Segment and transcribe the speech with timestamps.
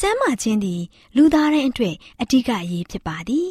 [0.00, 0.82] ကျမ်းမာခြင်းသည်
[1.16, 3.48] လူသားတိုင်းအတွက်အဓိကအရေးဖြစ်ပါသည်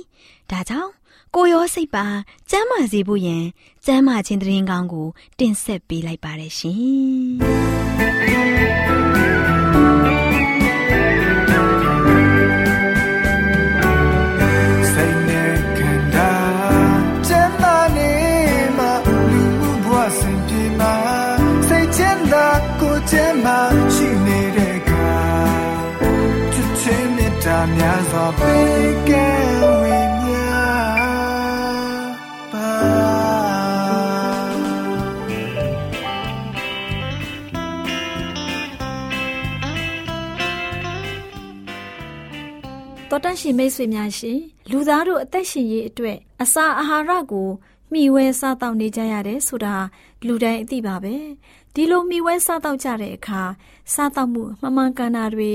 [0.50, 0.91] ဒါကြောင့်
[1.35, 2.05] ကိုရောစိတ်ပါ
[2.50, 3.44] ကျမ်းမာစေဖို့ယင်
[3.85, 5.08] ကျမ်းမာခြင်းတရင်ကောင်းကို
[5.39, 7.44] တင်ဆက်ပေးလိုက်ပါတယ်ရှင်
[23.95, 24.22] စိတ်
[27.64, 29.28] မေတ္တာများစွာပေးကဲ
[43.09, 44.40] တော်တန့်ရှင်မိတ်ဆွေများရှင်
[44.72, 47.50] လူသားတို့အသက်ရှင်ရေးအတွက်အစာအာဟာရကို
[47.91, 49.75] မျှဝဲစားတောက်နေကြရတယ်ဆိုတာ
[50.28, 51.16] လူတိုင်းအသိပါပဲ
[51.73, 53.41] ဒီလိုမျှဝဲစားတောက်ကြတဲ့အခါ
[53.94, 55.51] စားတောက်မှုမမှန်ကန်တာတွေ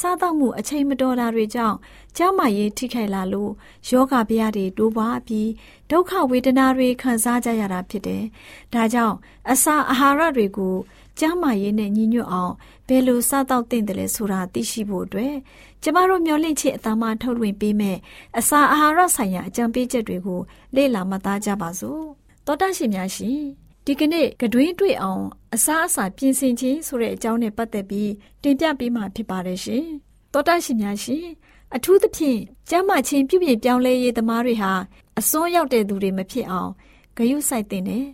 [0.00, 1.76] စားတောက်မှုအချိန်မတော်တာတွေကြောင့်
[2.16, 3.52] ကျန်းမာရေးထိခိုက်လာလို့
[3.88, 5.50] ယောဂဗျာတွေတိုးပွားပြီး
[5.90, 8.24] ဒုက္ခဝေဒနာတွေခံစားကြရတာဖြစ်တယ်
[8.72, 9.16] ဒါကြောင့်
[9.50, 10.74] အစာအာဟာရတွေကို
[11.18, 12.52] ကျန်းမာရေးနဲ့ညီညွတ်အောင်
[12.88, 15.34] ဘယ်လိုစားတောက်သင့်တယ်လဲဆိုတာသိရှိဖို့အတွက်
[15.82, 17.98] ကျမတို့မျှဝင့်ချစ်အသားမထုတ်လွှင့်ပေးမယ်
[18.38, 20.40] အစာအာဟာရဆိုင်ရာအကြံပေးချက်တွေကို
[20.74, 22.02] လေ့လာမှတ်သားကြပါစို့
[22.46, 23.42] တောတရှင်များရှင်
[23.86, 28.10] ဒီကနေ့ကတွင်းတွေ့အောင်အစာအစာပြင်ဆင်ခြင်းဆိုတဲ့အကြောင်းနဲ့ပတ်သက်ပြီး
[28.42, 29.84] တင်ပြပေးမှာဖြစ်ပါတယ်ရှင်
[30.32, 31.26] တောတရှင်များရှင်
[31.74, 32.38] အထူးသဖြင့်
[32.70, 34.72] ကျမ်းမာခြင်းပြုပြင်ပြောင်းလဲရေးသမားတွေဟာ
[35.18, 36.70] အစွန်းရောက်တဲ့သူတွေမဖြစ်အောင်
[37.16, 38.06] ဂရုစိုက်တင်တယ်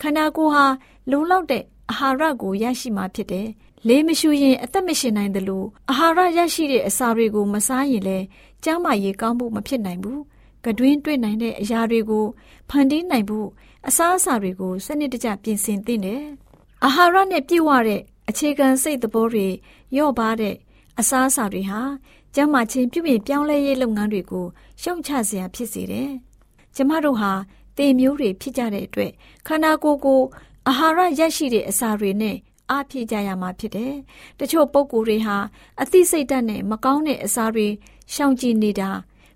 [0.00, 0.64] ခန္ဓာကိုယ်ဟာ
[1.10, 3.46] လုံလောက်တဲ့အာဟာရကိုရရှိမှာဖြစ်တယ်။
[3.88, 8.26] လေးမရှူရင်အသက်မရှင်နိုင်သလိုအာဟာရရရှိတဲ့အစာတွေကိုမစားရင်လည်း
[8.64, 10.20] ကျန်းမာရေးကောင်းဖို့မဖြစ်နိုင်ဘူး။
[10.64, 12.24] ကတွင်းတွေ့နိုင်တဲ့အရာတွေကို
[12.68, 13.48] ဖန်တီးနိုင်ဖို့
[13.88, 16.22] အစားအစာတွေကိုစနစ်တကျပြင်ဆင်သင့်တယ်။
[16.84, 19.46] အာဟာရနဲ့ပြည့်ဝတဲ့အခြေခံစိတ်သဘောတွေ
[19.96, 20.56] ရော့ပါတဲ့
[21.00, 21.80] အစားအစာတွေဟာ
[22.34, 24.46] ကျန်းမာခြင်းပြုပြင်ပြောင်းလဲရေးလုပ်ငန်းတွေကို
[24.82, 26.10] ရှုံချစရာဖြစ်စေတယ်။
[26.76, 27.32] ကျမတို့ဟာ
[27.76, 29.12] တေမျိုးတွေဖြစ်ကြတဲ့အတွက်
[29.46, 30.20] ခန္ဓာကိုယ်ကို
[30.68, 32.36] အာဟာရရရှိတဲ့အစာတွေနဲ့
[32.70, 33.94] အားဖြည့်ကြရမှာဖြစ်တယ်။
[34.38, 35.36] တချို့ပုံကိုယ်တွေဟာ
[35.82, 37.68] အသိစိတ်ဓာတ်နဲ့မကောင်းတဲ့အစာတွေ
[38.14, 38.90] ရှောင်ကျဉ်နေတာ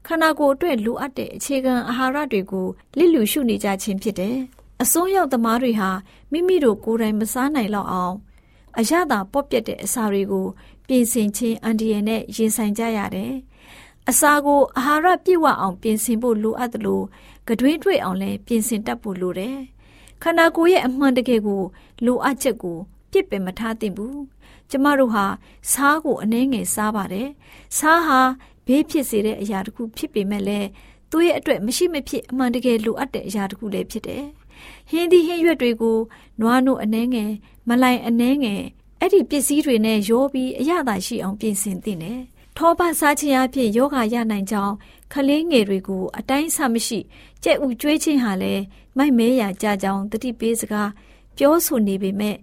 [0.06, 2.66] ခန္ဓာကိုယ်အတွက်လိုအပ်တဲ့အခြေခံအာဟာရတွေကို
[2.98, 4.36] လစ်လျူရှုနေကြခြင်းဖြစ်တယ်။
[4.82, 5.90] အစွန်းရောက်သမားတွေဟာ
[6.32, 8.14] မိမိတို့ကိုယ်တိုင်မစားနိုင်တော့အောင်
[8.78, 10.46] အရသာပော့ပြက်တဲ့အစာတွေကို
[10.86, 13.32] ပြင်ဆင်ခြင်းအန်ဒီယယ်နဲ့ရင်ဆိုင်ကြရတယ်။
[14.10, 17.00] အစာကိုအာဟာရပြည့်ဝအောင်ပြင်ဆင်ဖို့လိုအပ်သလို
[17.48, 19.56] ကတွင်းတွေ့အောင်လည်းပြင်ဆင်တတ်ဖို့လိုတယ်။
[20.22, 21.62] ခန္ဓာကိုယ်ရဲ့အမှန်တကယ်ကို
[22.04, 22.78] လိုအပ်ချက်ကို
[23.10, 24.20] ပြစ်ပင်မထားသင့်ဘူး
[24.70, 25.24] ကျမတို့ဟာ
[25.72, 27.28] စားကိုအနှဲငယ်စားပါတယ်
[27.78, 28.20] စားဟာ
[28.66, 30.68] ဘေးဖြစ်စေတဲ့အရာတခုဖြစ်ပေမဲ့လည်း
[31.10, 34.24] သူ့ရဲ့အတွက်မရှိမဖြစ်အမှန်တကယ်လိုအပ်တဲ့အရာတခုလည်းဖြစ်တယ်
[34.90, 35.98] ဟင်းဒီဟင်းရွက်တွေကို
[36.40, 37.32] နွားနို့အနှဲငယ်
[37.68, 38.62] မလိုင်အနှဲငယ်
[39.00, 42.20] အဲ့ဒီပစ္စည်းတွေနဲ့ရောပြီးအရသာရှိအောင်ပြင်ဆင်သင့်တယ်
[42.56, 44.74] ထောပစားခြင်းအဖြစ်ယောဂရနိုင်ကြောင်း
[45.12, 46.98] ခလေးငယ်တွေကိုအတိုင်းဆမရှိ
[47.42, 48.62] ကြက်ဥကျွေးခြင်းဟာလည်း
[48.96, 50.90] မိုက်မဲရာကြကြောင်းတတိပေးစကား
[51.38, 52.36] ပြောဆိုနေပေမဲ့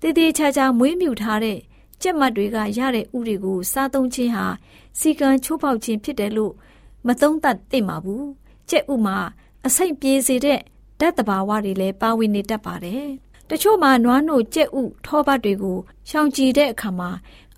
[0.00, 1.58] တည်တည်ချာချာမွေးမြူထားတဲ့
[2.02, 4.46] ကြက်မတ်တွေကရတဲ့ဥတွေကိုစားသုံးခြင်းဟာ
[4.98, 6.52] စီကံချိုးပေါက်ခြင်းဖြစ်တယ်လို့
[7.06, 8.26] မသုံးသပ်သင့်ပါဘူး
[8.70, 9.16] ကြက်ဥမှာ
[9.66, 10.60] အဆိပ်ပြေးစေတဲ့
[11.00, 13.06] ဓာတ်တဘာဝတွေလည်းပါဝင်နေတတ်ပါတယ်
[13.50, 15.78] တချို့မှာနွားနို့ကြက်ဥထောပတ်တွေကို
[16.08, 17.10] ရှောင်ကြည်တဲ့အခါမှာ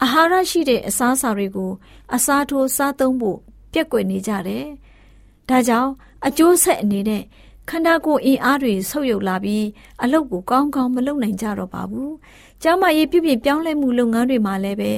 [0.02, 1.72] အာဟာရရှိတဲ့အစားအစာတွေကို
[2.14, 3.38] အစားထိုးစားသုံးဖို့
[3.72, 4.64] ပြက်ကွယ်နေကြတယ်။
[5.48, 5.90] ဒါကြောင့်
[6.26, 7.22] အကျိုးဆက်အနေနဲ့
[7.68, 9.66] ခန္ဓာကိုယ်အင်အားတွေဆုပ်ယုပ်လာပြီး
[10.02, 12.10] အလုပ်ကိုကောင်းကောင်းမလုပ်နိုင်ကြတော့ပါဘူး။
[12.62, 14.92] ကျန်းမာရေးပြုပြင်ပြောင်းလဲမှုလုပ်ငန်းတွေမှာလည်းပဲ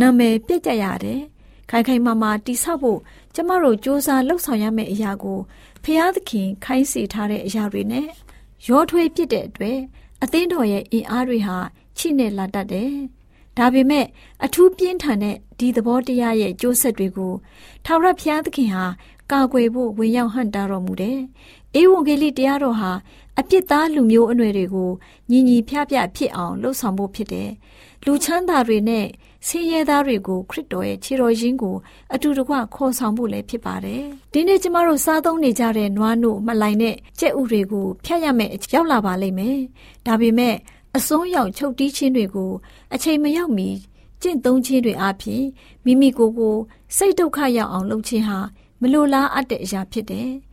[0.00, 1.20] နာမည်ပြက်ကြရတယ်။
[1.70, 3.00] ခိုင်ခိုင်မာမာတိဆောက်ဖို့
[3.34, 5.38] ကျမတို့စ조사လှုပ်ဆောင်ရမယ့်အရာကို
[5.84, 8.08] ဖျားသခင်ခိုင်းစေထားတဲ့အရာတွေနဲ့
[8.68, 9.78] ရောထွေးပြစ်တဲ့အတွက်
[10.22, 11.56] အသင်းတော်ရဲ့အင်အားတွေဟာ
[11.98, 12.92] ချိနဲ့လာတတ်တယ်။
[13.58, 14.06] ဒါပေမဲ့
[14.44, 17.34] အထူးပြင်းထန်တဲ့ဒီသဘောတရားရဲ့ကျိုးဆက်တွေကို
[17.84, 18.84] ထာဝရဘုရားသခင်ဟာ
[19.32, 21.18] ကာကွယ်ဖို့ဝင်ရောက်ဟန်တာတော်မူတယ်။
[21.80, 22.92] ဧဝံဂေလိတရားတော်ဟာ
[23.40, 24.90] အပြစ်သားလူမျိုးအနွယ်တွေကို
[25.30, 27.50] ညီညီဖြဖြဖြစ်အောင်လှုပ်ဆောင်ဖို့ဖြစ်တယ်။
[28.04, 29.06] လူချမ်းသာတွေနဲ့
[29.46, 31.76] ဆင်းရဲသားတွေကိုခရစ်တော်ရဲ့ခြေတော်ရင်းကို
[32.14, 34.02] အတူတကွခေါ်ဆောင်ဖို့လည်းဖြစ်ပါတယ်။
[34.32, 39.58] ဒီနေ့ကျမတို့စားသုံးနေကြတဲ့နွားနို့မလိုင်တဲ့ကြက်ဥတွေကိုဖျက်ရမယ့်ရောက်လာပါလိမ့်မယ်။
[40.06, 40.54] ဒါပေမဲ့
[40.96, 42.52] အစွန်းရောက်ချုပ်တီးခြင်းတွေကို
[42.94, 43.68] အချိန်မရောက်မီ
[44.22, 45.44] ကျင့်သုံးခြင်းတွေအပြင်
[45.84, 46.56] မိမိကိုယ်ကို
[46.96, 48.38] စိတ်ဒုက္ခရောက်အောင်လုပ်ခြင်းဟာ
[48.80, 50.30] မလိုလားအပ်တဲ့အရာဖြစ်တယ်။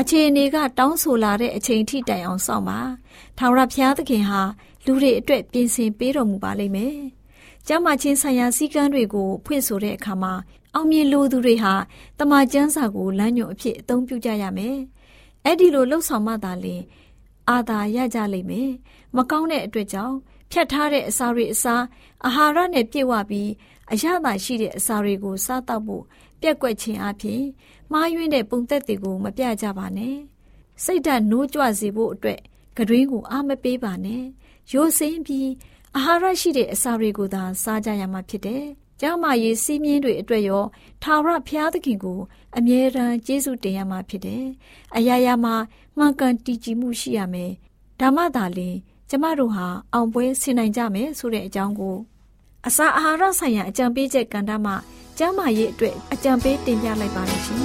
[0.00, 2.78] အခြေအနေကတောင်းဆိုလာတဲ့အချိန်ထိတိုင်အောင်စောင့်ပါ။
[3.38, 4.40] ထာဝရဘုရားသခင်ဟာ
[4.84, 6.96] လူတွေအတွက်ပြင်ဆင်ပေးတော်မူပါလိမ့်မယ်။
[7.66, 10.32] ကျမ်းမာခြင်းဆိုင်ရာစည်းကမ်းတွေကိုဖွင့်ဆိုတဲ့အခါမှာ
[10.74, 11.74] အောင်မြင်လိုသူတွေဟာ
[12.18, 14.76] တမန်ကျမ်းစာကိုလမ်းညွှန်အဖြစ်အသုံးပြုကြရမယ်။
[15.44, 16.82] အဲ့ဒီလိုလှုပ်ဆောင်မှသာလျှင်
[17.50, 18.70] အာသာရကြလိမ့်မယ်။
[19.16, 20.16] မကောင်းတဲ့အတွက်ကြောင့်
[20.50, 21.82] ဖြတ်ထားတဲ့အစာတွေအစား
[22.26, 23.50] အာဟာရနဲ့ပြည့်ဝပြီး
[23.92, 26.04] အရသာရှိတဲ့အစာတွေကိုစားတော့ဖို့
[26.40, 27.42] ပြက်ကွက်ခြင်းအပြင်
[27.92, 30.16] မှားယွင်းတဲ့ပုံသက်တွေကိုမပြကြပါနဲ့
[30.84, 32.40] စိတ်ဓာတ်နိုးကြွစေဖို့အတွက်
[32.78, 34.24] ကတွင်းကိုအားမပေးပါနဲ့
[34.72, 35.50] ရိုးစင်းပြီး
[35.96, 38.64] အာဟာရရှိတဲ့အစာတွေကိုသာစားကြရမှာဖြစ်တယ်။
[39.00, 40.64] ကျောင်းမရေးစီးမြင်းတွေအတွက်ရော
[41.02, 42.18] ထာဝရဘုရားသခင်ကို
[42.56, 44.44] အမြဲတမ်းကျေးဇူးတင်ရမှာဖြစ်တယ်။
[44.96, 45.54] အရာရာမှာ
[45.98, 47.52] မှန်ကန်တည်ကြည်မှုရှိရမယ်။
[48.00, 48.76] ဓမ္မသာလင်
[49.10, 51.96] ကျမတို့ဟာအောင်ပွဲဆင်နိုင်ကြမယ်ဆိုတဲ့အကြောင်းကို
[52.68, 54.74] အစာအာဟာရဆိုင်ရာအကြံပေးချက်ကဏ္ဍမှာ
[55.18, 57.60] ကျန်းမာရေးအတွက်အကြံပေးတင်ပြလိုက်ပါရရှင်။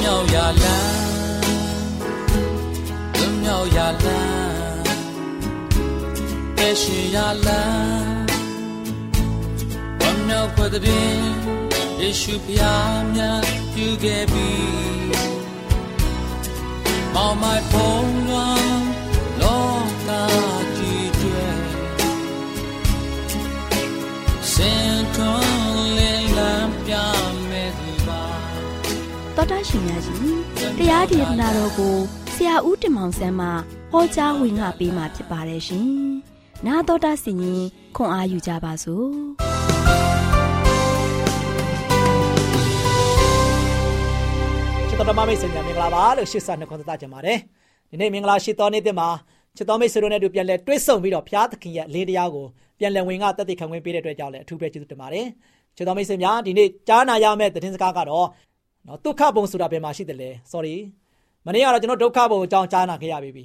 [0.00, 0.92] မြောက်ရာလမ်း
[3.42, 4.32] မြောက်ရာလမ်း
[6.58, 8.24] ကဲရှိရာလမ်း
[10.00, 11.12] ဝမ်းမြောက်ဖွယ်တဲ့
[12.01, 13.41] ယေရှုဖျားမြတ်
[13.73, 14.49] ပြုခဲ့ပြီ
[17.13, 18.87] မောင်မိုက်ဖုံးလွှမ်း
[19.41, 19.67] လော
[20.07, 20.09] က
[20.77, 21.47] ကြီးတွေ
[24.51, 26.93] စင်ထွန်းလင်းလန်းပြ
[27.49, 28.23] မဲ့သူပါ
[29.35, 31.95] တော်တာရှင်များကြီးတရားဒေသနာတော်ကို
[32.33, 33.47] ဆရာဦးတင်မောင်ဆန်းမှ
[33.91, 35.87] ဟောကြားဝင်ငါပေးมาဖြစ်ပါတယ်ရှင်။
[36.65, 37.63] 나တော်တာစီရင်
[37.95, 39.11] ခွန်အားယူကြပါစို့။
[44.98, 47.38] တော်တော်မိတ်ဆွေများမင်္ဂလာပါလို့ရှစ်ဆနှစ်ခွန်သတ်ကြပါတယ်
[47.90, 49.08] ဒီနေ့မင်္ဂလာရှိတော်နေ့တင်မှာ
[49.56, 52.46] ချစ်တော်မိတ်ဆွေတို့နဲ့တူပြန်လဲတွဲဆုံပြီးတော့ဘုရားသခင်ရဲ့လေးတရားကို
[52.78, 55.26] ပြန်လည်ဝင်ကတက်တည်ခံခွင့်ပေးတဲ့အတွက်ကြောင့်လည်းအထူးပဲကျေးဇူးတင်ပါတယ်
[55.76, 58.26] ချစ်တော်မိတ်ဆွေများဒီနေ့ကြားနာရမယ့်သတင်းစကားကတော့
[58.86, 60.74] နော်ဒုက္ခဘုံဆိုတာဘယ်မှာရှိတယ်လဲ sorry
[61.46, 63.44] မနေ့ကတော့ကျွန်တော်ဒုက္ခဘုံအကြောင်းကြားနာခဲ့ရပြီ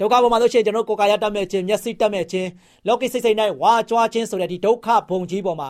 [0.00, 2.48] ဒုက္ခဘုံမှာဆိုရှင်ကျွန်တော်ကိုယ်ကာယတတ်မဲ့ခြင်းမျက်စိတတ်မဲ့ခြင်း
[2.86, 5.68] လောကီစိတ်စိတ်၌ဝါကြွားခြင်းဆိုတဲ့ဒီဒုက္ခဘုံကြီးပေါ်မှာ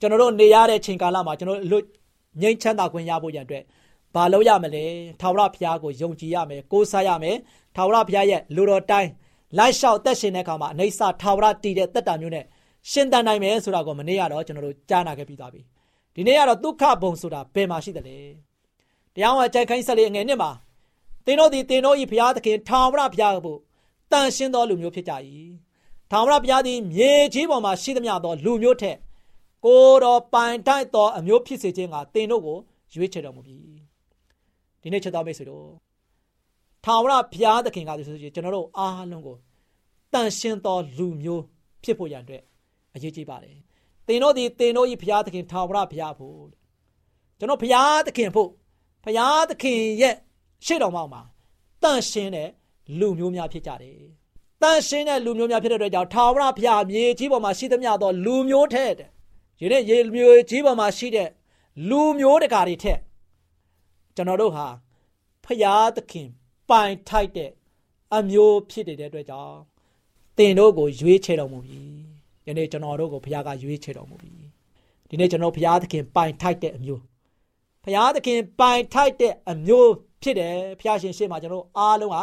[0.00, 1.84] ကျွန်တော်တို့နေရတဲ့ချိန်ကာလမှာကျွန်တော်လွတ်
[2.42, 3.62] ငြိမ်းချမ်းသာခွင့်ရဖို့ရန်အတွက်
[4.14, 4.84] ဘာလုပ်ရမလဲ
[5.20, 7.36] ထာဝရဘုရားကိုယုံကြည်ရမယ်ကိုးစားရမယ်
[7.76, 9.10] ထာဝရဘုရားရဲ့လူတော်တိုင်း
[9.58, 12.44] လိုက်လျှောက်သက်ရှင်တဲ့အခါမှာအနေဆာထာဝရတည်တဲ့တက်တာမျိုးနဲ့
[12.90, 15.60] ရှင်းတန်နိုင်မယ်ဆိုတာကိုမနေ့ကတော့ကျွန်တော်တို့ကြားနာခဲ့ပြီးသားပြီ
[16.14, 18.18] ဒီနေ့ကတော့ဒုက္ခဘုံဆိုတာဘယ်မှာရှိသလဲ
[19.14, 20.50] တရားဝင်အကြိုက်ခိုင်းဆက်လေးအငယ်နှစ်မှာ
[21.24, 23.58] သင်တို့ဒီသင်တို့ဤဘုရားသခင်ထာဝရဘုရားကို
[24.12, 25.12] တန်ရှင်းသောလူမျိုးဖြစ်ကြ၏
[26.10, 28.96] ထာဝရဘုရားသည်မြေကြီးပေါ်မှာရှိသမျှသောလူမျိုးထက်
[29.64, 32.58] ကိုတော်ပိုင်တိုက်သောအမျိုးဖြစ်စေခြင်းကသင်တို့ကို
[32.94, 33.79] ရွေးချယ်တော်မူပြီ
[34.82, 35.66] ဒီနေ့ချက်တော်မိတ်ဆွေတို့
[36.84, 39.36] ထာဝရဘုရားသခင်ကဆိုရင်ကျွန်တော်တို့အားလုံးကို
[40.12, 41.42] တန်ရှင်းသောလူမျိုး
[41.84, 42.42] ဖြစ်ဖို့ရန်အတွက်
[42.94, 43.56] အရေးကြီးပါတယ်။
[44.06, 46.38] သင်တို့ဒီသင်တို့ဤဘုရားသခင်ထာဝရဘုရားဖို့
[47.38, 48.48] ကျွန်တော်ဘုရားသခင်ဖို့
[49.04, 50.14] ဘုရားသခင်ရဲ့
[50.66, 51.22] ရှေ့တော်မှာမှာ
[51.82, 52.48] တန်ရှင်းတဲ့
[52.98, 54.00] လူမျိုးများဖြစ်ကြတယ်။
[54.62, 61.28] တန်ရှင်းတဲ့လူမျိုးများဖြစ်တဲ့အတွက်ကြောင့်ထာဝရဘုရားမြေကြီးပေါ်မှာရှိသမျှသောလူမျိုးထက်ဒီနေ့ရေမျိုးကြီးပေါ်မှာရှိတဲ့
[61.88, 62.98] လူမျိုးတကာတွေထက်
[64.20, 64.66] ကျွန်တော်တို့ဟာ
[65.44, 66.28] ဖရာသခင်
[66.70, 67.50] ပိုင်ထိုက်တဲ့
[68.16, 69.56] အမျိုးဖြစ်တဲ့အတွက်ကြောင့်
[70.38, 71.80] တင်တို့ကိုရွေးချယ်တော်မူပြီ။
[72.46, 74.32] ယနေ့ကျွန်တော်တို့ကိုဖရာကရွေးချယ်တော်မူပြီ။
[75.08, 77.02] ဒီနေ့ကျွန်တော်ဖရာသခင်ပိုင်ထိုက်တဲ့အမျိုး
[77.84, 79.90] ဖရာသခင်ပိုင်ထိုက်တဲ့အမျိုး
[80.22, 82.22] ဖြစ်တယ်။ဖရာရှင်ရှေ့မှာကျွန်တော်အားလုံးဟာ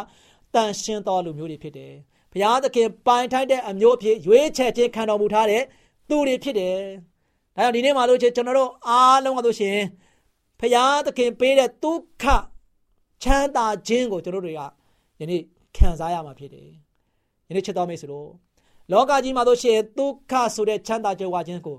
[0.54, 1.92] တန်ရှင်းတော်လူမျိုးတွေဖြစ်တယ်။
[2.32, 5.62] ဖရာသခင်ပိုင်ထိုက်တဲ့အမျိုးအဖြစ်ရွေးချယ်ခြင်းခံတော်မူထားတဲ့
[6.08, 6.76] သူတွေဖြစ်တယ်။
[7.56, 9.78] ဒါကြောင့်ဒီနေ့မှာလို့ကျွန်တော်တို့အားလုံးကဆိုရှင်
[10.60, 12.24] ဖရာသခင်ပေးတဲ့ဒုက္ခ
[13.22, 14.60] ချမ်းသာခြင်းကိုကျွန်တော်တို့တွေက
[15.20, 15.42] ယနေ့
[15.76, 16.68] ခံစားရမှာဖြစ်တယ်။
[17.48, 18.28] ယနေ့ချစ်တော်မိတ်ဆွေတို့
[18.92, 21.76] လောကကြီးမှာတို့ရှင်ဒုက္ခဆိုတဲ့ချမ်းသာကြွယ်ဝခြင်းကို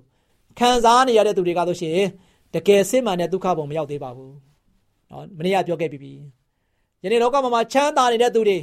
[0.59, 1.98] ခံစားနေရတဲ့သူတွေကတို့ရှင်
[2.53, 4.33] တကယ်စစ်မှန်တဲ့ဒုက္ခပုံမရောက်သေးပါဘူး။
[5.12, 6.13] နော်မနေ့ကပြောခဲ့ပြီးပြီ။
[7.03, 8.57] ယနေ့လောကမှာချမ်းသာနေတဲ့သူတွေ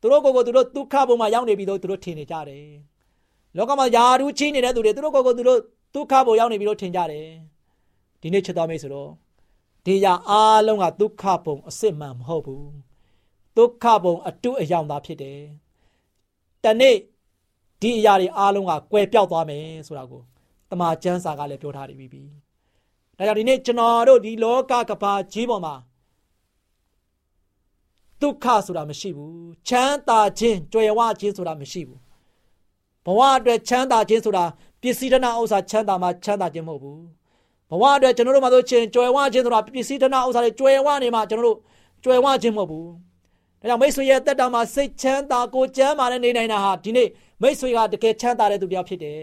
[0.00, 2.66] သူတို့ကိုယ်ကိုသူတို့ဒုက္ခပုံမှာရောက်နေပြီးတော့သူတို့ထင်နေကြတယ်။
[3.56, 5.60] လောကမှာယာရူးချင်းနေတဲ့သူတွေသူတို့ကိုယ်ကိုသူတို့
[5.94, 7.26] ဒုက္ခပုံရောက်နေပြီးတော့ထင်ကြတယ်။
[8.22, 9.08] ဒီနေ့ချစ်တော်မိတ်ဆွေတို့
[9.88, 12.72] ဒဒီရအားလုံးကဒုက္ခပုံအစစ်မှန်မဟုတ်ဘူး
[13.56, 15.40] ဒုက္ခပုံအတုအယောင်သာဖြစ်တယ်
[16.64, 16.96] တနေ့
[17.80, 20.22] ဒီအရာတွေအားလုံးကကွယ်ပြောက်သွားမယ်ဆိုတာကို
[20.70, 22.22] တမန်ကျမ်းစာကလည်းပြောထားပြီးပြီ
[23.16, 25.74] ဒါကြောင့်ဒီနေ့ကျွန်တော်တို့ဒီလောကကဘာကြီးပေါ်မှာ
[28.20, 32.00] ဒုက္ခဆိုတာမရှိဘူးချမ်းသာခြင်းကြွယ်ဝခြင်းဆိုတာမရှိဘူး
[33.04, 34.44] ဘဝအတွက်ချမ်းသာခြင်းဆိုတာ
[34.80, 37.17] ပစ္စည်းတနာဥစ္စာချမ်းသာမှချမ်းသာခြင်းမဟုတ်ဘူး
[37.70, 41.56] ဘဝအတွက်ကျွန်တော်တို့မှာဆိုချင်းကြွယ်ဝခြင်းဆိုတာပစ္စည်းတနာဥစ္စာတွေကြွယ်ဝနေမှကျွန်တော်တို့
[42.04, 42.88] ကြွယ်ဝခြင်းမဟုတ်ဘူး
[43.60, 47.08] ဒါကြောင့်မိတ်ဆွေရဲ့တက်တာမှာစိတ်ချမ်းသာကိုကျမ်းမာတဲ့နေနိုင်တာဟာဒီနေ့
[47.42, 49.20] မိတ်ဆွေကတကယ်ချမ်းသာတဲ့သူတစ်ယောက်ဖြစ်တယ်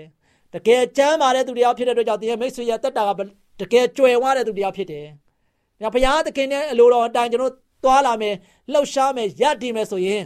[0.54, 3.22] တကယ်ကျမ်းမာတဲ့သူတစ်ယောက်ဖြစ်တဲ့အတွက်ကြောင့်ဒီမိတ်ဆွေရဲ့တက်တာက
[3.62, 5.06] တကယ်ကြွယ်ဝတဲ့သူတစ်ယောက်ဖြစ်တယ်။
[5.82, 8.36] ဒါဘုရားသခင်ရဲ့အလိုတော်အတိုင်းကျွန်တော်သွားလာမယ်
[8.72, 10.24] လှုပ်ရှားမယ်ရည်တည်မယ်ဆိုရင်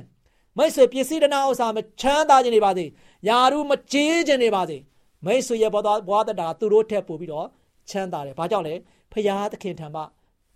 [0.58, 2.86] မိတ်ဆွေပစ္စည်းတနာဥစ္စာမချမ်းသာခြင်းနေပါစေ။
[3.28, 4.78] ယာရုမကြေးခြင်းနေပါစေ။
[5.26, 7.48] မိတ်ဆွေရဲ့ဘဝဘဝတတာသူတို့ထက်ပိုပြီးတော့
[7.92, 8.74] ချမ်းသာတယ်။ဘာကြောင့်လဲ။
[9.12, 10.02] ဘုရားသခင်ထံမှ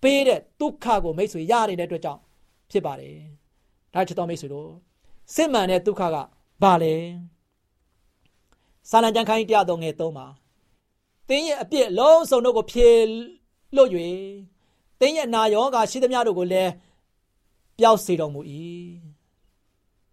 [0.02, 2.22] ပေးတဲ့ဒုက္ခကိုမိတ်ဆွေရနေတဲ့အတွက်ကြောင့်
[2.72, 3.16] ဖြစ်ပါတယ်။
[3.94, 4.70] ဒါချစ်တော်မိတ်ဆွေတို့
[5.34, 6.16] စစ်မှန်တဲ့ဒုက္ခက
[6.64, 6.96] ဘာလဲ။
[8.90, 10.28] စာလံကျမ်းခိုင်းတရားတော်ငယ်၃မှာ
[11.30, 12.90] သင်ရဲ့အပြစ်လုံးစုံတို့ကိုဖြေ
[13.76, 13.90] လွတ်၍
[15.00, 16.72] သင်ရဲ့နာယောဂါရှိသမျှတို့ကိုလည်း
[17.78, 18.42] ပျောက်စေတော်မူ၏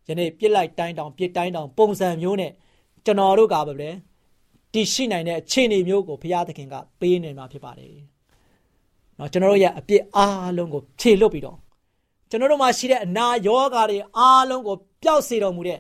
[0.07, 2.53] ယနေ့ပြစ်လိုက်တိုင်းတောင်ပြစ်တိုင်းတောင်ပုံစံမျိုးနဲ့
[3.05, 3.91] ကျွန်တော်တို့ကပဲလေ
[4.73, 7.95] တည်ရှိနိုင်တဲ့အခြေအနေမျိုးကိုဘုရားသခင်ကပေးနေမှာဖြစ်ပါတယ်။
[9.19, 11.59] နော်ကျွန်တော်တို့ရဲ့အပြစ်အားလုံးကိုဖြေလွတ်ပြီးတော့
[12.31, 15.79] ကျွန်တော်တို့မှာရှိတဲ့အနာယောဂါတွေအားလုံးကိုပျောက်စေတော်မူတဲ့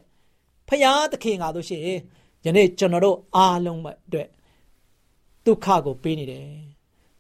[0.68, 1.99] ဘုရားသခင်ကတို့ရှိရင်
[2.44, 4.28] ယနေ့ကျွန်တော်တို့အားလုံးအတွက်
[5.47, 6.47] ဒုက္ခကိုပေးနေတယ်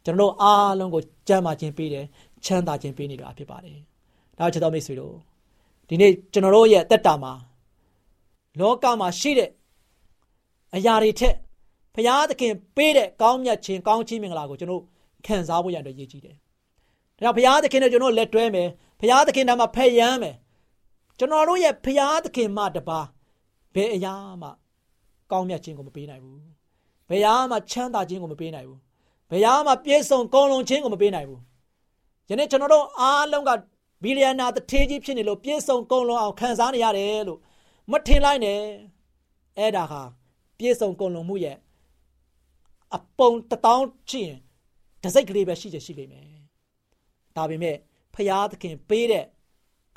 [0.04, 2.04] ကျွန်တော်တို့အားလုံးကိုကြမ်းမာခြင်းပေးတယ်
[2.44, 3.78] ချမ်းသာခြင်းပေးနေတာဖြစ်ပါတယ်
[4.38, 5.14] ဒါချစ်တော်မိတ်ဆွေတို့
[5.88, 7.32] ဒီနေ့ကျွန်တော်တို့ရဲ့တက်တာမှာ
[8.60, 9.50] လောကမှာရှိတဲ့
[10.74, 11.49] အရာတွေထက်ဘု
[12.06, 14.82] ရားသခင်ပေးတဲ့ကောင်းမြတ်ခြင်းကောင်းချီးမင်္ဂလာကိုကျွန်တော်
[15.26, 18.68] ခံစားဖို့ရတဲ့ရည်ကြီးတယ်ဒါကြောင့်ဘုရားသခင်နဲ့ကျွန်တော်လက်တွဲမယ်
[19.00, 20.36] ဘုရားသခင်တမှာဖက်ယမ်းမယ်
[21.18, 23.00] ကျွန်တော်တို့ရဲ့ဘုရားသခင်မှတပါ
[23.74, 24.48] ဘယ်အရာမှ
[25.30, 26.40] ကောင်းမြတ်ခြင်းကိုမပေးနိုင်ဘူး
[27.08, 28.80] ဘယ်ဟာမှချမ်းသာခြင်းကိုမပေးနိုင်ဘူး
[29.30, 31.40] ဘယ်ဟာမှပြည့်စုံကုန်လုံးခြင်းကိုမပေးနိုင်ဘူး
[32.28, 33.50] ယနေ့ကျွန်တော်တို့အားလုံးက
[34.02, 37.38] ဘီလီယံနာတထေးကြီးဖြစ်နေလို့ပြည့်စုံကုန်လုံးအောင်ခံစားနေရတယ်လို့
[37.90, 38.60] မထင်လိုက်နဲ့
[39.58, 40.02] အဲ့ဒါဟာ
[40.58, 41.56] ပြည့်စုံကုန်လုံးမှုရဲ့
[42.94, 44.36] အပုံတထောင်ချင်း
[45.02, 46.26] တစိတ်ကလေးပဲရှိချင်ရှိလိမ့်မယ်
[47.36, 47.76] ဒါပေမဲ့
[48.14, 49.24] ဖရာသခင်ပေးတဲ့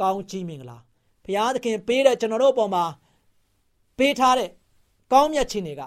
[0.02, 0.78] ကောင်းကြီးမင်္ဂလာ
[1.26, 2.84] ဖရာသခင်ပေးတဲ့ကျွန်တော်တို့အပေါ်မှာ
[3.98, 4.50] ပေးထားတဲ့
[5.14, 5.82] ကောင်းမြတ်ခြင်းတွေက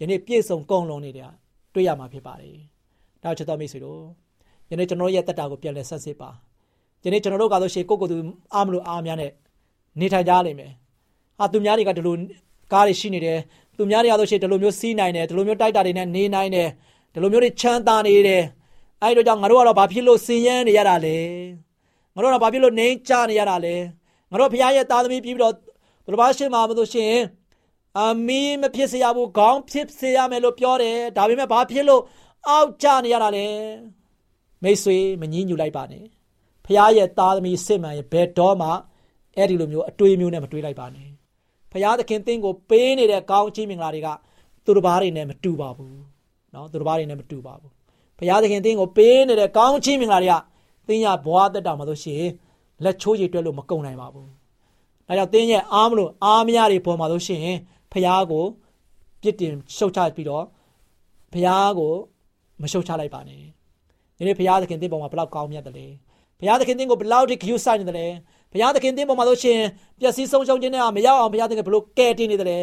[0.00, 1.28] ယနေ့ပြည့်စုံကုန်လုံးနေတာ
[1.74, 2.56] တွေ့ရမှာဖြစ်ပါတယ်။
[3.22, 4.02] နောက်ချက်တော်မိတ်ဆွေတို့
[4.70, 6.30] ယနေ့ကျွန်တော်ရဲ့တက်တာကိုပြန်လဲဆက်စစ်ပါ။
[7.04, 8.16] ယနေ့ကျွန်တော်တို့ကတော့ရှေကိုကိုသူ
[8.54, 9.32] အားမလို့အားများနဲ့
[10.00, 10.72] နေထိုင်ကြလိမ့်မယ်။
[11.38, 12.16] ဟာသူများတွေကဒီလို
[12.72, 13.38] ကားတွေရှိနေတယ်။
[13.76, 16.68] သူများတွေကတော့ရှေဒီလိုမျိုးစီးနိုင်တယ်ဒီလိုမျိုးတိုက်တာတွေနဲ့နေနိုင်တယ်
[17.12, 18.42] ဒီလိုမျိုးတွေချမ်းသာနေတယ်။
[19.02, 21.18] အဲဒီတော့ကြောင့်ငါတို့ကတော့ဘာဖြစ်လို့စင်ရမ်းနေရတာလဲ။
[22.14, 23.74] ငါတို့ကဘာဖြစ်လို့နေကြနေရတာလဲ။
[24.30, 25.54] ငါတို့ဖခင်ရဲ့သားသမီးပြီးပြီးတော့
[26.06, 27.14] ဘုရားရှင်မှာမလို့ရှင်
[28.00, 32.02] အမီးမဖြစ်စေရဘူးခေါင်းဖြစ်စေရမယ်လို့ပြောတယ်ဒါပေမဲ့ဘာဖြစ်လို့
[32.48, 33.46] အောက်ကျနေရတာလဲ
[34.62, 36.04] မိတ်ဆွေမငြင်းညူလိုက်ပါနဲ့
[36.64, 38.68] ဖခင်ရဲ့သားသမီးစစ်မှန်ရဲ့ဘယ်တော့မှ
[39.36, 41.08] အဲ့ဒီလိုမျိုးအတွေးမျိုးနဲ့မတွေးလိုက်ပါနဲ့
[41.73, 44.07] ဖခင်သခင်သင်ကိုပေးနေတဲ့ကောင်းချီးမင်္ဂလာတွေက
[44.65, 45.97] သူတစ်ပါးတွေနဲ့မတူပါဘူး
[46.51, 47.71] เนาะသူတစ်ပါးတွေနဲ့မတူပါဘူး
[48.17, 50.35] ဖခင်သခင်သင်ကိုပေးနေတဲ့ကောင်းချီးမင်္ဂလာတွေက
[50.87, 52.23] သင်ရဘွားတက်တာမှာဆိုရှင်
[52.83, 54.29] လက်ချိုးရည်တွက်လို့မကုန်နိုင်ပါဘူး
[55.07, 57.41] ဒါကြောင့်သင်ရဲ့အားမလို့အားမရတွေပေါ်မှာဆိုရှင်
[57.91, 58.45] ဖះကို
[59.21, 60.45] ပြစ်တင်ရှုတ်ချပြီးတော့
[61.33, 61.47] ဖះ
[61.79, 61.93] ကို
[62.61, 63.41] မရှုတ်ချလိုက်ပါနဲ့
[64.17, 65.85] ဒီနေ့ဖះသခင်တင်းပေါ်မှာဘလောက်ကောင်းမြတ်တယ်လဲ
[66.39, 68.07] ဖះသခင်တင်းကိုဘလောက်ထိဂရုစိုက်နေတယ်လဲ
[68.54, 69.60] ဖះသခင်တင်းပေါ်မှာဆိုရှင်
[70.00, 72.58] ပျက်စီးဆုံးရှုံးခြင်းနဲ့မရောက်အောင်ဖះသခင်ဘလို့ကဲတင်နေတယ်လဲ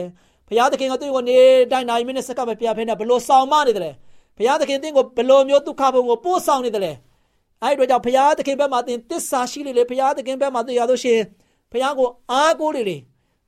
[0.47, 1.39] ဖះသခင်ကသူ့ကိုနေ
[1.71, 3.91] တိုင်းနိုင်မိနစ်စက္ကန့်ပဲပြဖဲနေဘလို့ဆောင်မနေတယ်လဲ
[4.37, 6.93] ဖះသခင်တင်းကိုဘလို့မျိုးဒုက္ခဘုံကိုပို့ဆောင်နေတယ်လဲ
[7.63, 11.19] အဲ့ဒီတော့ကြောင့်ဖះသခင်ဘက်မှာတင်တစ္ဆာရှိလေလေဖះသခင်ဘက်မှာတရားလို့ရှင်
[11.71, 12.97] ဖះကိုအားကိုးလေလေ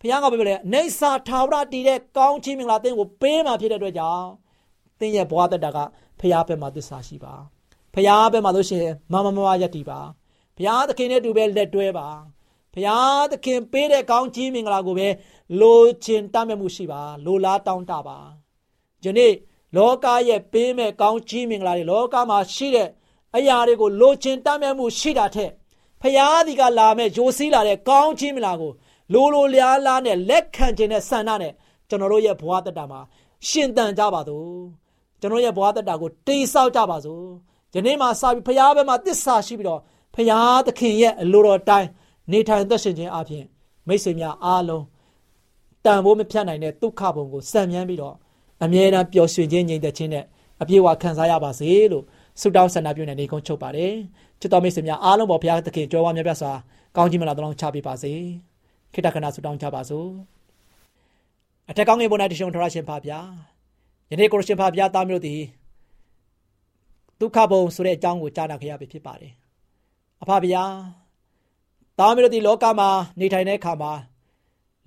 [0.01, 4.27] ဘုရားကပြောလဲနေစာထာဝရတည်တဲ့ကောင်းချီးမင်္ဂလာသင်ကိုပေးမှာဖြစ်တဲ့အတွက်ကြောင့်
[4.99, 5.77] သင်ရဲ့ဘဝတက်တာက
[6.19, 7.33] ဘုရားဘက်မှာသစ္စာရှိပါ
[7.93, 9.99] ဘုရားဘက်မှာလို့ရှိရင်မမမမယက်တည်ပါ
[10.57, 12.07] ဘုရားသခင်နဲ့တူပဲလက်တွဲပါ
[12.73, 15.07] ဘုရားသခင်ပေးတဲ့ကောင်းချီးမင်္ဂလာကိုပဲ
[15.59, 18.17] လိုချင်တတ်မဲ့မှုရှိပါလိုလားတောင်းတပါ
[19.03, 19.33] ယနေ့
[19.75, 22.89] လောကရဲ့ပေးမဲ့ကောင်းချီးမင်္ဂလာတွေလောကမှာရှိတဲ့
[23.35, 25.51] အရာတွေကိုလိုချင်တတ်မဲ့မှုရှိတာထက်
[26.01, 28.71] ဖျားဒီကလာမဲ့ဂျိုစီးလာတဲ့ကောင်းချီးမင်္ဂလာကို
[29.13, 31.53] လိုလိုလျားလားနဲ့လက်ခံခြင်းနဲ့ဆန္ဒနဲ့
[31.89, 32.99] ကျွန်တော်တို့ရဲ့ဘဝတတမှာ
[33.47, 34.47] ရှင်သန်ကြပါစို့
[35.21, 37.25] ကျွန်တော်ရဲ့ဘဝတတကိုတိဆောက်ကြပါစို့
[37.73, 39.81] ဒီနေ့မှာစပြီးဖရားဘက်မှာတစ္ဆာရှိပြီးတော့
[40.13, 41.89] ဖရားသခင်ရဲ့အလိုတော်တိုင်း
[42.31, 43.45] နေထိုင်သက်ရှင်ခြင်းအပြင်
[43.87, 44.85] မိတ်ဆွေများအားလုံး
[45.85, 48.15] တန်ဖိုးမဖြတ်နိုင်တဲ့ဒုက္ခဘုံကိုစံမြန်းပြီးတော့
[48.63, 50.25] အမြဲတမ်းပျော်ရွှင်ခြင်းငြိမ်သက်ခြင်းနဲ့
[50.61, 52.03] အပြည့်အဝခံစားရပါစေလို့
[52.41, 53.93] ဆုတောင်းဆန္ဒပြုနေနေကုန်းချုပ်ပါတယ်
[54.39, 56.51] ချစ်တော်မိတ်ဆွေများအားလုံးပေါ်ဘုရားသခင်ကြွယ်ဝမြတ်ပြစွာ
[56.95, 58.13] ကောင်းကြီးမလားတောင်းချပေးပါစေ
[58.93, 60.07] ခိတ္တခဏဆုတောင်းချပါစို့
[61.69, 63.19] အထက်ကောင်းငယ်ပေါ်၌တရှုံထရရှင်ပါဗျာ
[64.11, 65.41] ယနေ့ကိုရရှင်ပါဗျာသားမျိုးသည်
[67.19, 69.33] ဒုက္ခဘုံဆိုတဲ့အကြောင်းကိုကြားနာခဲ့ရပြီဖြစ်ပါတယ်
[70.23, 70.63] အဖဗျာ
[71.99, 72.89] သားမျိုးသည်လောကမှာ
[73.19, 73.91] နေထိုင်တဲ့အခါမှာ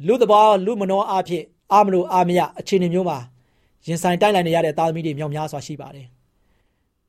[0.07, 3.19] လူတဘောလူမနောအဖြစ်အာမလို့အာမရအခြေအနေမျိုးမှာ
[3.87, 6.07] ရင်ဆိုင်တိုက်လိုက်နေရတဲ့သားသမီးတွေမြောက်များစွာရှိပါတယ်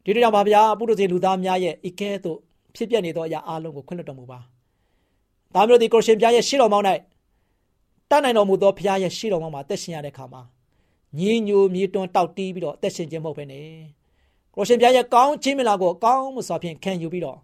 [0.03, 2.38] ဒီတို့ကြောင့်ပါဗျာပုရုဇေလူသားများရဲ့ဤကဲသို့
[2.75, 4.39] ဖြစ်ပျက်နေသောအရာအလုံးကိုခွင့်လွှတ်တော်မူပါ
[5.53, 6.86] သားမျိုးသည်ကိုရှင်ပြားရဲ့ရှေ့တော်မောင်း၌
[8.10, 10.41] တတ်နိုင်တော်မူသောဘုရားရဲ့ရှေ့တော်မှာအသက်ရှင်ရတဲ့အခါမှာ
[11.17, 13.67] ညီညိုမြေတွန်းတောက်တီးပြီးတော့အသက်ရှင်ခြင်းမဟုတ်ဘဲနဲ့
[14.55, 17.38] ကိုရှင်ဘုရားရဲ့ကောင်းခြင်းမလားကိုကောင်းမှုစွာဖြင့်ခံယူပြီးတော့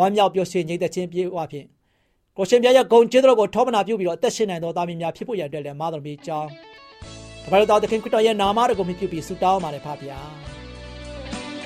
[0.00, 1.66] ဝမ်းမြောက်ပျော်ရွှင်ငြိမ်သက်ခြင်းပြေဝဖြင့်
[2.36, 6.50] ကိုရှင်ဘုရားရဲ့ဂုဏ်ကျေးဇူးတော်ကိုထောပနာပြုပြီးတော့အသက်ရှင်နိုင်သောသားမီးများဖြစ်ဖို့ရတဲ့လည်းမာတော်မီကြောင်း
[7.44, 10.18] တပါတော်သခင်ခရစ်တော်ရဲ့နာမတော်ကိုမြှုပ်ပြီးဆုတောင်းပါတယ်ဖပါဗျာ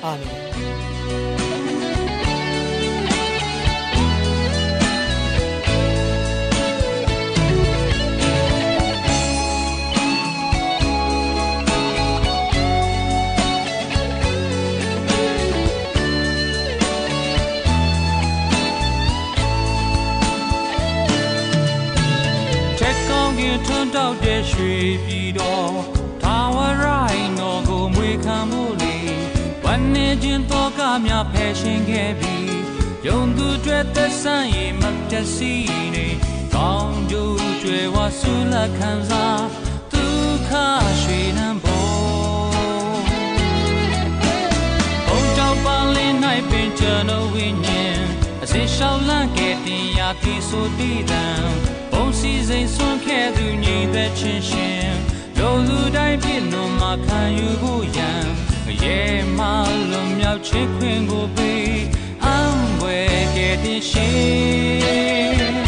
[0.03, 0.64] အာမင်
[33.65, 35.53] တွေသက်ဆိုင်ရင်မတစီ
[35.93, 36.07] နေ
[36.55, 39.45] ကောင်းကျိုးကျွယ်ဝဆူလက်ခံစား
[39.91, 40.49] ဒုက္ခ
[41.01, 41.93] ရွှေနံပေါ်
[45.07, 46.15] ဘုံကြောင့်ပါလင်း၌
[46.49, 47.99] ပင်ကျွန်တော်ဝိညာဉ်
[48.43, 51.25] အစင်ရှောင်းလန့်ခဲ့တင်ရာတိဆိုတည်တံ
[51.91, 54.89] ဘုံစီစိန်ဆွန့်ခဲ့သူညီသက်ချင်းရှင်
[55.37, 58.25] လူလူတိုင်းပြည့်နှုံမှာခံယူဖို့ရန်
[58.83, 58.99] ရဲ
[59.37, 59.39] မ
[59.91, 61.75] လွန်မြောက်ချစ်ခွင်ကိုပေး
[62.85, 65.64] အံွယ်ခဲ့တဲ့ရှင်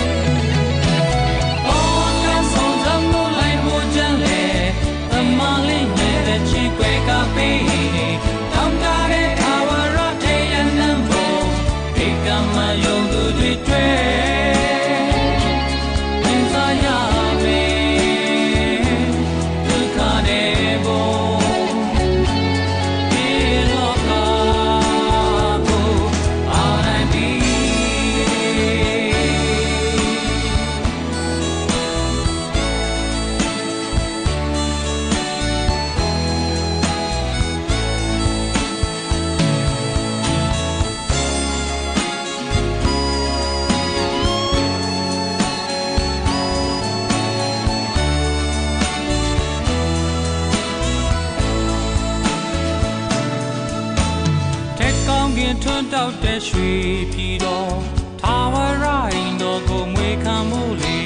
[55.94, 56.72] တောက်တဲ့ရွှေ
[57.14, 57.78] ပြည်တော်
[58.22, 61.00] ထာဝရိုင်းတော်ကိုမွေခံမှုလေ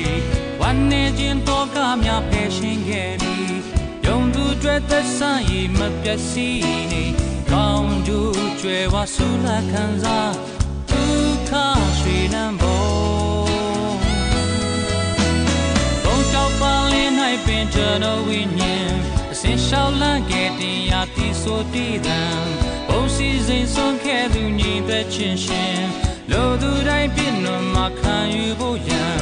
[0.62, 3.58] ဝမ်းနေခြင်းတော့ကများဖယ်ရှင်ခဲ့ပြီး
[4.06, 7.04] ယုံသူတွေသက်ဆိုင်ရမပျက်စီးနေ
[7.52, 10.34] ကောင်းကျိုးကျွယ်ဝဆူလာခံစား
[10.89, 11.52] ဒုက္ခ
[12.00, 12.88] ရွှေနံပေါ်
[16.04, 17.13] ဘုံကြောက်ပါလင်း၌
[17.46, 18.91] ပင်ကျွန်တော်ဝိညာဉ်
[19.32, 22.22] အစင်ရှောက်လန့်ခဲ့တင်ရာတိဆိုတည်တံ
[22.91, 25.82] ဘုံစီစဉ်ဆုံးခဲ့သူညီသက်ချင်းရှင်
[26.32, 29.19] လူသူတိုင်းပြည့်နှံမှာခံယူဖို့ရန်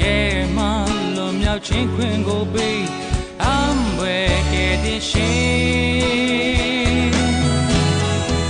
[0.00, 0.16] ရဲ
[0.56, 0.58] မ
[1.16, 2.84] လွန်မြောက်ခြင်းခွင့်ကိုပေး
[3.42, 7.12] အံွယ်ခဲ့တဲ့ရှင်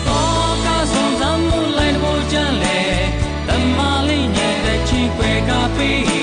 [0.08, 2.80] အော်ကဆုံးသမှုလိုက်ဖို့ကြံလေ
[3.48, 6.15] တမလေးညတဲ့ချင်းွယ်ကပေး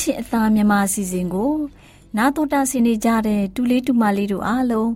[0.00, 1.52] ချင်းအသားမြမအစီအစဉ်ကို
[2.16, 4.90] နာတော်တာဆင်နေကြတဲ့တူလေးတူမလေးတို့အားလုံး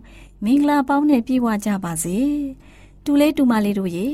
[0.44, 2.18] မင်္ဂလာပေါင်းနဲ့ပြည့်ဝကြပါစေ
[3.04, 4.08] တူလေးတူမလေးတို့ရေ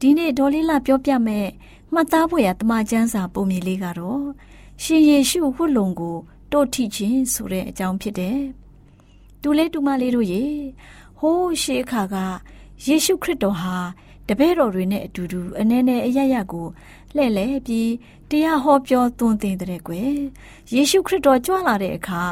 [0.00, 1.46] ဒီနေ့ဒေါ်လေးလာပြောပြမဲ့
[1.92, 4.24] မှတ်သားဖို့ရတမချန်းစာပုံမြင်လေးကတော့
[4.82, 6.16] ရှင်ယေရှုဝတ်လုံကို
[6.52, 8.40] တို့ထိခြင်းဆိုတဲ့အကြောင်းဖြစ်တယ်
[9.42, 10.44] တူလေးတူမလေးတို့ရေ
[11.18, 12.16] ဟိုးရှေးအခါက
[12.86, 13.76] ယေရှုခရစ်တော်ဟာ
[14.28, 16.66] တပည့်တော်တွေနဲ့အတူတူအနေနဲ့အရရကို
[17.16, 17.90] လှဲ့လဲပြီး
[18.30, 20.14] တရားဟောပြောသွန်သင်တဲ့ကွယ်
[20.74, 22.22] ယေရှုခရစ်တော်ကြွလာတဲ့အခါ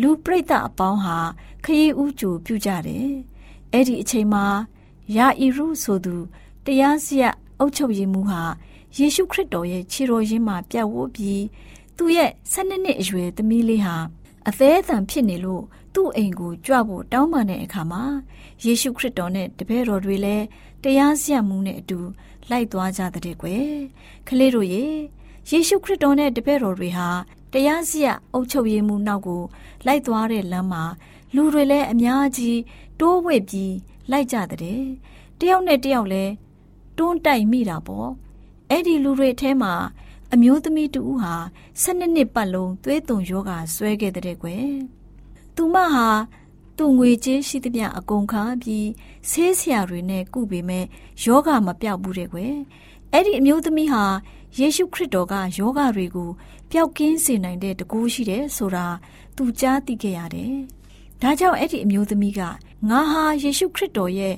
[0.00, 1.18] လူပရိသတ်အပေါင်းဟာ
[1.64, 3.08] ခရီးဥကြိုပြုကြတယ်
[3.72, 4.44] အဲ့ဒီအချိန်မှာ
[5.16, 6.14] ယာအီရုဆိုသူ
[6.64, 7.22] တရားစရ
[7.58, 8.42] အုပ်ချုပ်ရေးမှူးဟာ
[8.98, 11.44] ယေရှုခရစ်တော်ရဲ့ခြေတော်ရင်းမှာပြတ်ဝတ်ပြီး
[11.96, 13.96] သူ့ရဲ့၁၂နှစ်အရွယ်သမီးလေးဟာ
[14.48, 18.02] အသေးအသံဖြစ်နေလို့သူ့အိမ်ကိုကြွဖို့တောင်းပန်တဲ့အခါမှာ
[18.64, 20.44] ယေရှုခရစ်တော်နဲ့တပည့်တော်တွေလည်း
[20.82, 21.98] တရားစရမှုနဲ့အတူ
[22.50, 23.68] လိုက်သွားကြတဲ့ကွယ်
[24.28, 24.84] ကလေးတို့ရေ
[25.50, 27.08] ယေရှုခရစ်တော်နဲ့တပည့်တော်တွေဟာ
[27.52, 29.42] တရားစရအုပ်ချုပ်ရေးမှုနောက်ကို
[29.86, 30.84] လိုက်သွားတဲ့လမ်းမှာ
[31.34, 32.58] လူတွေလည်းအများကြီး
[33.00, 33.74] တိုးဝှက်ပြီး
[34.10, 34.80] လိုက်ကြတဲ့
[35.40, 36.32] တယောက်နဲ့တယောက်လည်း
[36.98, 38.08] တွန်းတိုက်မိတာပေါ့
[38.70, 39.74] အဲ့ဒီလူတွေထဲမှာ
[40.32, 41.34] အမျိုးသမီးတူဦးဟာ
[41.82, 44.68] ၁၂နှစ်ပတ်လုံးသွေးသွန်ယောဂါဆွဲခဲ့တဲ့ကွယ်
[45.56, 46.08] သူမဟာ
[46.76, 48.88] သူ့ငွေကြေးရှိသမျှအကုန်ခါပြီး
[49.30, 50.84] ဆေးဆရာတွေနဲ့ကုပေမဲ့
[51.24, 52.54] ယောဂမပြောက်ဘူးတဲ့ကွယ်
[53.12, 54.04] အဲ့ဒီအမျိုးသမီးဟာ
[54.58, 56.30] ယေရှုခရစ်တော်ကယောဂတွေကို
[56.70, 58.86] ပျောက်ကင်းစေနိုင်တဲ့တကူရှိတယ်ဆိုတာ
[59.36, 60.54] သူကြားသိခဲ့ရတယ်။
[61.22, 62.40] ဒါကြောင့်အဲ့ဒီအမျိုးသမီးက
[62.88, 64.34] ငါဟာယေရှုခရစ်တော်ရဲ့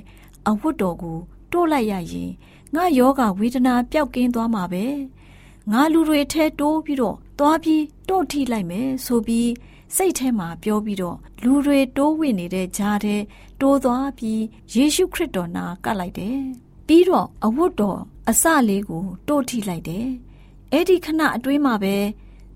[0.48, 1.18] အဝတ်တော်ကို
[1.52, 2.30] တိုးလိုက်ရရင်
[2.74, 4.84] ငါယောဂဝေဒနာပျောက်ကင်းသွားမှာပဲ။
[5.72, 9.48] ငါလူတွေထဲတိုးပြီးတော့သွားပြီးတော့ထိလိုက်မယ်ဆိုပြီး
[9.96, 13.16] စိတ်ထဲမှာပြောပြီးတော့လူတွေတိုးဝင်နေတဲ့ကြားထဲ
[13.60, 14.42] တိုးသွားပြီး
[14.74, 16.38] ယေရှုခရစ်တော်နာကပ်လိုက်တယ်။
[16.86, 20.06] ပြီးတော့အဝတ်တော်အစလေးကိုတိုးထိလိုက်တယ်။
[20.72, 21.96] အဲ့ဒီခဏအတွင်းမှာပဲ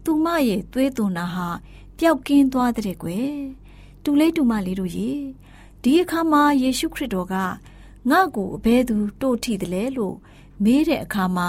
[0.04, 1.48] သူမရဲ့သွေးသွန်နာဟာ
[1.98, 3.30] ပျောက်ကင်းသွားတဲ့ကွယ်။
[4.04, 5.10] တူလေးတူမလေးတို့ရေ
[5.82, 7.34] ဒီအခါမှာယေရှုခရစ်တော်က
[8.10, 10.16] ငါ့ကိုအဘဲသူတို့ထိတယ်လဲလို့
[10.64, 11.48] မေးတဲ့အခါမှာ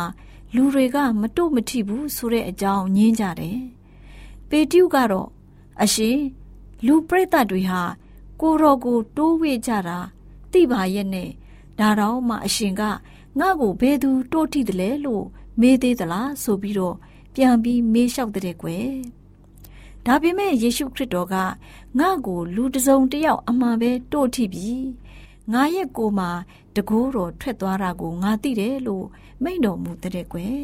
[0.56, 3.60] လူတွေကမတို့မထိဘူးဆိုတဲ့အကြောင်းညင်းကြတယ်။
[4.50, 5.30] ပေတျုကတော့
[5.82, 6.18] အရှင်
[6.86, 7.82] လူပရိသတ်တွေဟာ
[8.42, 10.00] ကိုတော်ကိုတိုးဝေ့ကြတာ
[10.52, 11.30] သိပါရဲ့နဲ့
[11.80, 12.82] ဒါတော့မှအရှင်က
[13.40, 15.26] ငါ့ကိုဘယ်သူတိုးထိတယ်လဲလို့
[15.60, 16.96] မေးသေးသလားဆိုပြီးတော့
[17.34, 18.90] ပြန်ပြီးမေးလျှောက်တဲ့ကွယ်
[20.06, 21.36] ဒါပေမဲ့ယေရှုခရစ်တော်က
[22.00, 24.86] ငါ့ကိုလူတစုံတယောက်အမှန်ပဲတိုးထိပြီး
[25.54, 26.30] ငါရဲ့ကိုယ်မှာ
[26.76, 29.06] တကိုးတော်ထွက်သွားတာကိုငါသိတယ်လို့
[29.44, 30.64] မိန့်တော်မူတဲ့ကွယ်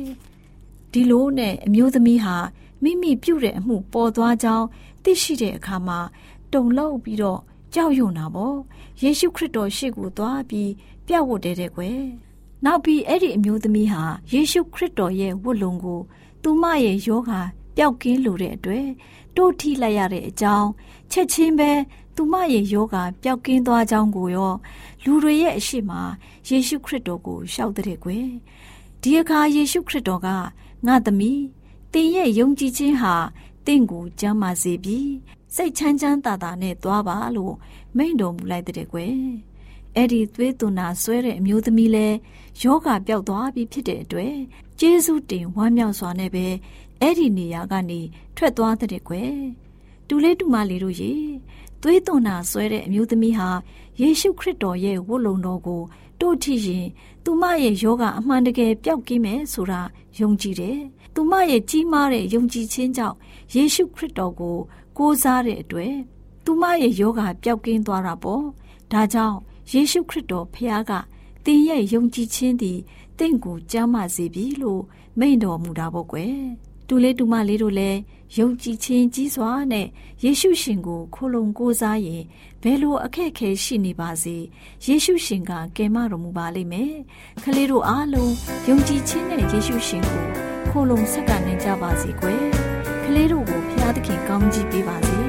[0.92, 2.36] ဒီလိုနဲ့အမျိုးသမီးဟာ
[2.84, 4.66] မိမိပြုတဲ့အမှုပေါ်သွားကြောင်း
[5.04, 6.00] သိရှိတဲ့အခါမှာ
[6.54, 7.40] တုန်လှုပ်ပြီးတော့
[7.74, 8.58] ကြောက်ရွံ့တာပေါ့
[9.02, 10.72] ယေရှုခရစ်တော်ရှေ့ကိုသွားပြီး
[11.06, 12.02] ပြတ်ဝတ်တဲ့ကွယ်
[12.66, 16.00] နောက်ပြီးအဲ့ဒီအမျိုးသမီးဟာယေရှုခရစ်တော်ရဲ့ဝတ်လုံကို
[16.44, 17.42] သူမရဲ့ယောဂါ
[17.76, 18.88] ပျောက်ကင်းလိုတဲ့အတွက်
[19.38, 20.70] တို့ထိလိုက်ရတဲ့အကြောင်း
[21.12, 21.72] ချက်ချင်းပဲ
[22.16, 24.54] သူမရဲ့ယောဂါပျောက်ကင်းသွားကြောင်းကိုရော
[25.04, 25.92] လူတွေရဲ့အရှိမ
[26.50, 28.28] ယေရှုခရစ်တော်ကိုရှောက်တဲ့ကွယ်
[29.02, 30.28] ဒီအခါယေရှုခရစ်တော်က
[30.88, 31.42] ငါသမီး
[31.94, 33.14] သင်ရဲ့ယုံကြည်ခြင်းဟာ
[33.66, 35.10] တင့်ကိုကျမ်းမာစေပြီး
[35.56, 37.56] စိတ်ချမ်းချမ်းသာသာနဲ့သွားပါလို့
[37.98, 39.14] မိန့်တော်မူလိုက်တဲ့ကွယ်
[39.96, 42.08] အဲ့ဒီသွေးသွန်နာဆွဲတဲ့အမျိုးသမီးလဲ
[42.62, 44.36] ယောဂပျောက်သွားပြီဖြစ်တဲ့အတွက်
[44.80, 46.46] ကျေးဇူးတင်ဝမ်းမြောက်စွာနဲ့ပဲ
[47.02, 48.00] အဲ့ဒီနေရာကနေ
[48.38, 49.34] ထွက်သွားတဲ့ကွယ်
[50.08, 51.14] တူလေးတူမလေးတို့ရေ
[51.82, 53.50] သွေးသွန်နာဆွဲတဲ့အမျိုးသမီးဟာ
[54.02, 55.82] ယေရှုခရစ်တော်ရဲ့ဝတ်လုံတော်ကို
[56.22, 56.88] တို့ထီရင်
[57.24, 59.82] သူမရဲ့ယောဂအမှန်တကယ်ပျောက်ကင်းမယ်ဆိုတာ
[60.20, 60.80] ယုံကြည်တယ်။
[61.20, 63.18] သူမရဲ့ကြီးမားတဲ့ယုံကြည်ခြင်းကြောင့်
[63.56, 64.58] ယေရှုခရစ်တော်ကို
[64.98, 65.96] ကိုးစားတဲ့အတွက်
[66.44, 68.44] သူမရဲ့ယောဂပျောက်ကင်းသွားတာပေါ့။
[68.92, 69.38] ဒါကြောင့်
[69.72, 70.92] ယေရှုခရစ်တော်ဖခင်က
[71.46, 72.80] သင်ရဲ့ယုံကြည်ခြင်းသည်
[73.20, 74.82] တင့်ကိုကြမ်းမာစေပြီလို့
[75.20, 76.36] မိန့်တော်မူတာပေါ့ကွယ်။
[76.88, 78.00] တူလေးတူမလေးတို့လည်း
[78.38, 79.88] ယုံကြည်ခြင်းကြီးစွာနဲ့
[80.24, 82.24] ယေရှုရှင်ကိုခိုလုံကိုးစားရင်
[82.62, 84.38] ဘယ်လိုအခက်ခဲရှိနေပါစေ
[84.86, 86.94] ယေရှုရှင်ကကယ်မတော်မူပါလိမ့်မယ်။
[87.44, 88.34] ကလေးတို့အားလုံး
[88.68, 92.44] ယုံကြည်ခြင်းနဲ့ယေရှုရှင်ကို ခိုလုံဆက်ကနေကြပါစေကွယ်။
[93.06, 95.20] ကလေးတို့ကိုဖျားသခင်ကောင်းကြီးပေးပါစေ။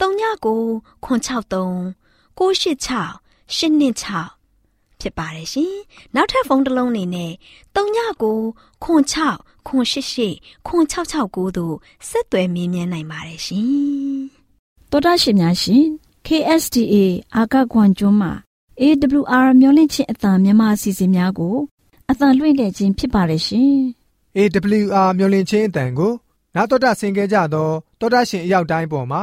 [0.00, 1.94] 39 663
[2.38, 4.44] 686 826
[5.00, 5.74] ဖြစ်ပါတယ်ရှင်။
[6.14, 7.32] နောက်ထပ်ဖုန်းတစ်လုံးနေနဲ့
[7.74, 10.28] 39 6 6
[10.66, 11.74] 688တို့
[12.08, 14.18] ဆက်သွယ်မြင်းမြန်းနိုင်ပါတယ်ရှင်။
[14.90, 15.84] တော်တာရှင်များရှင်
[16.26, 16.94] KSTA
[17.36, 18.32] အာကခွန်ကျွန်းမှာ
[18.80, 21.56] AWR မျိုးလင့်ချင်းအတံမြန်မာအစီအစဉ်များကို
[22.10, 23.74] အတံလွှင့်ခဲ့ခြင်းဖြစ်ပါတယ်ရှင်။
[24.36, 26.12] AWR မျိုးလင့်ချင်းအတံကို
[26.54, 29.22] နာတော်တာဆင် गे ကြတော့တောတာရှင်အရောက်တိုင်းပေါ်မှာ